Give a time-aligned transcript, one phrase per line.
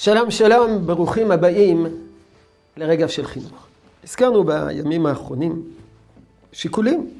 [0.00, 1.86] שלום שלום, ברוכים הבאים
[2.76, 3.66] לרגע של חינוך.
[4.04, 5.62] הזכרנו בימים האחרונים
[6.52, 7.10] שיקולים.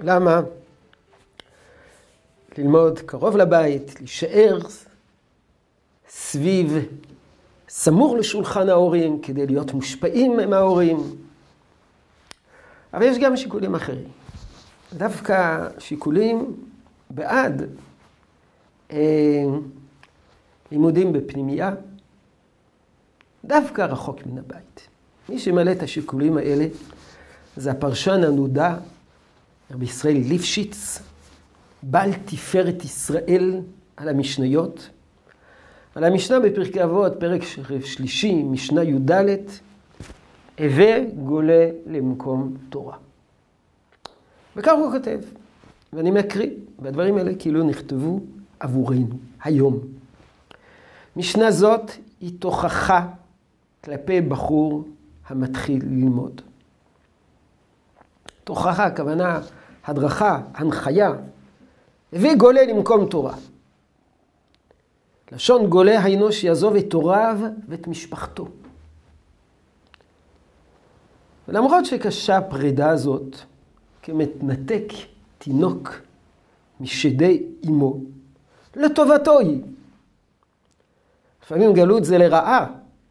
[0.00, 0.40] למה
[2.58, 4.58] ללמוד קרוב לבית, להישאר
[6.08, 6.74] סביב,
[7.68, 10.96] סמוך לשולחן ההורים, כדי להיות מושפעים מההורים.
[12.94, 14.08] אבל יש גם שיקולים אחרים.
[14.92, 16.56] דווקא שיקולים
[17.10, 17.62] בעד
[18.90, 19.44] אה,
[20.72, 21.74] לימודים בפנימייה,
[23.44, 24.88] דווקא רחוק מן הבית.
[25.28, 26.66] מי שמלא את השיקולים האלה
[27.56, 28.76] זה הפרשן הנודע,
[29.70, 31.02] רבי ישראל ליפשיץ,
[31.82, 33.60] בעל תפארת ישראל
[33.96, 34.90] על המשניות,
[35.94, 37.42] על המשנה בפרקי אבות, פרק
[37.84, 39.10] שלישי, משנה י"ד,
[40.58, 42.96] הווה גולה למקום תורה.
[44.56, 45.20] וכך הוא כותב,
[45.92, 48.20] ואני מקריא, והדברים האלה כאילו נכתבו
[48.60, 49.97] עבורנו, היום.
[51.18, 53.06] משנה זאת היא תוכחה
[53.84, 54.84] כלפי בחור
[55.26, 56.42] המתחיל ללמוד.
[58.44, 59.40] תוכחה, הכוונה,
[59.84, 61.12] הדרכה, הנחיה,
[62.12, 63.34] הביא גולה למקום תורה.
[65.32, 67.38] לשון גולה היינו שיעזוב את הוריו
[67.68, 68.48] ואת משפחתו.
[71.48, 73.36] ולמרות שקשה הפרידה הזאת,
[74.02, 74.92] כמתנתק
[75.38, 75.94] תינוק
[76.80, 78.00] משדי אמו,
[78.76, 79.62] לטובתו היא.
[81.48, 82.66] לפעמים גלות זה לרעה,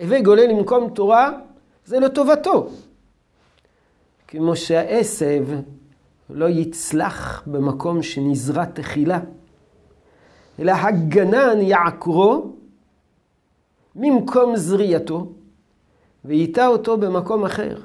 [0.00, 1.30] הווה גולה למקום תורה
[1.84, 2.68] זה לטובתו.
[4.28, 5.46] כמו שהעשב
[6.30, 9.18] לא יצלח במקום שנזרע תחילה,
[10.58, 12.52] אלא הגנן יעקרו
[13.96, 15.32] ממקום זריעתו,
[16.24, 17.76] וייטע אותו במקום אחר.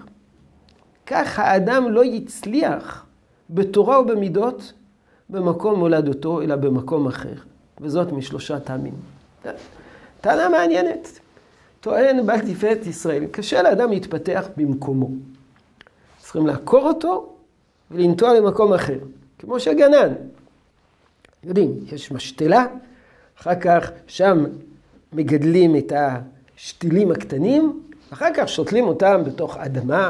[1.05, 3.05] כך האדם לא יצליח
[3.49, 4.73] בתורה ובמידות
[5.29, 7.35] במקום מולדתו, אלא במקום אחר.
[7.81, 8.93] וזאת משלושה טעמים.
[10.26, 11.20] טענה מעניינת.
[11.80, 15.09] טוען בעל תפארת ישראל, קשה לאדם להתפתח במקומו.
[16.19, 17.36] צריכים לעקור אותו
[17.91, 19.00] ולנטוע למקום אחר,
[19.40, 20.14] כמו שגנן.
[21.44, 22.66] יודעים, יש משתלה,
[23.40, 24.46] אחר כך שם
[25.14, 30.09] מגדלים את השתילים הקטנים, אחר כך שותלים אותם בתוך אדמה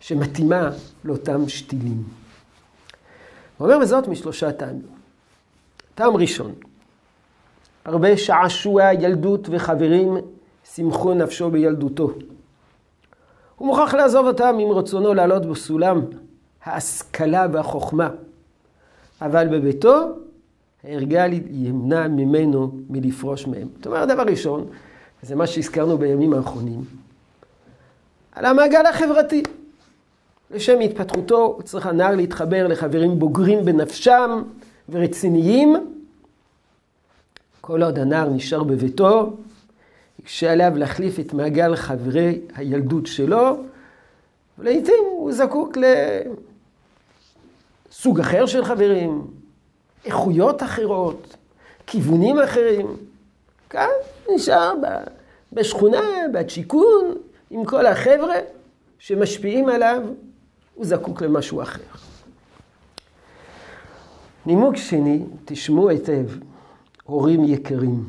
[0.00, 0.70] שמתאימה
[1.04, 2.02] לאותם שתילים.
[3.58, 4.86] הוא אומר בזאת משלושה טעמים.
[5.94, 6.54] טעם ראשון,
[7.84, 10.16] הרבה שעשוע ילדות וחברים
[10.74, 12.10] שמחו נפשו בילדותו.
[13.56, 16.00] הוא מוכרח לעזוב אותם אם רצונו לעלות בסולם
[16.64, 18.08] ההשכלה והחוכמה.
[19.22, 20.08] אבל בביתו,
[20.84, 23.68] ההרגל ימנע ממנו מלפרוש מהם.
[23.76, 24.66] זאת אומרת, דבר ראשון,
[25.22, 26.84] זה מה שהזכרנו בימים האחרונים,
[28.32, 29.42] על המעגל החברתי.
[30.50, 34.42] לשם התפתחותו צריך הנער להתחבר לחברים בוגרים בנפשם
[34.88, 35.76] ורציניים.
[37.64, 39.36] כל עוד הנער נשאר בביתו,
[40.20, 43.56] יקשה עליו להחליף את מעגל חברי הילדות שלו,
[44.58, 45.76] ולעיתים הוא זקוק
[47.90, 49.26] לסוג אחר של חברים,
[50.04, 51.36] איכויות אחרות,
[51.86, 52.96] כיוונים אחרים.
[53.70, 53.88] כאן
[54.34, 54.72] נשאר
[55.52, 56.00] בשכונה,
[56.32, 57.14] בשיכון,
[57.50, 58.34] עם כל החבר'ה
[58.98, 60.02] שמשפיעים עליו,
[60.74, 61.80] הוא זקוק למשהו אחר.
[64.46, 66.26] נימוק שני, תשמעו היטב,
[67.04, 68.08] הורים יקרים.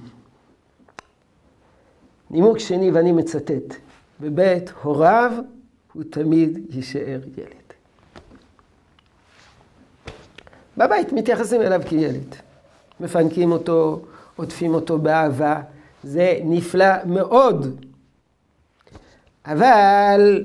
[2.30, 3.76] נימוק שני, ואני מצטט,
[4.20, 5.32] בבית הוריו
[5.94, 7.74] הוא תמיד יישאר ילד.
[10.78, 12.36] בבית מתייחסים אליו כילד.
[13.00, 14.02] מפנקים אותו,
[14.36, 15.62] עוטפים אותו באהבה,
[16.04, 17.86] זה נפלא מאוד.
[19.46, 20.44] אבל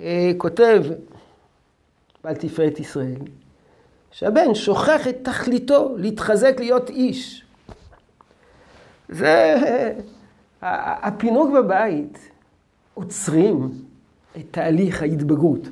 [0.00, 0.82] אה, כותב
[2.24, 3.20] בעל תפארת ישראל,
[4.12, 7.44] שהבן שוכח את תכליתו להתחזק להיות איש.
[9.10, 9.56] זה
[10.62, 12.18] הפינוק בבית
[12.94, 13.70] עוצרים
[14.36, 15.68] את תהליך ההתבגרות.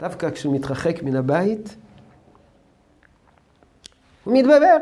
[0.00, 1.76] דווקא כשהוא מתרחק מן הבית,
[4.24, 4.76] הוא מתבבר.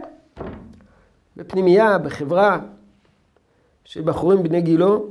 [1.36, 2.58] בפנימייה, בחברה,
[3.84, 5.06] שבחורים בני גילו,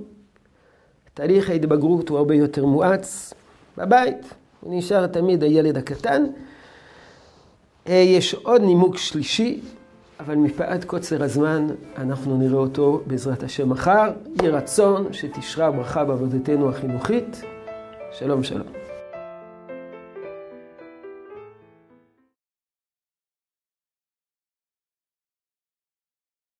[1.13, 3.33] תהליך ההתבגרות הוא הרבה יותר מואץ.
[3.77, 6.23] בבית, הוא נשאר תמיד הילד הקטן.
[7.87, 9.61] אה, יש עוד נימוק שלישי,
[10.19, 11.67] אבל מפאת קוצר הזמן
[11.97, 14.11] אנחנו נראה אותו בעזרת השם מחר.
[14.41, 17.41] יהי רצון שתשרה ברכה בעבודתנו החינוכית.
[18.11, 18.88] שלום שלום.